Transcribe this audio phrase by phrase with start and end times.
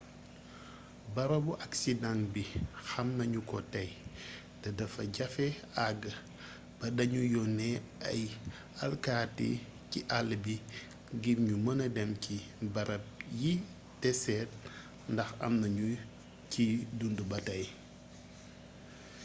[1.15, 2.43] barabu aksidaŋ bi
[2.87, 3.89] xam nañ ko tey
[4.61, 5.47] te dafa jafe
[5.87, 6.01] àgg
[6.77, 7.75] ba da ñu yónnee
[8.09, 8.21] ay
[8.85, 9.49] alkati
[9.91, 10.55] ci àll bi
[11.15, 12.35] ngir ñu mëna dem ci
[12.73, 13.03] barab
[13.41, 13.51] yi
[14.01, 14.49] te seet
[15.13, 15.87] ndax am na ñu
[16.51, 17.65] ciy dundu ba tey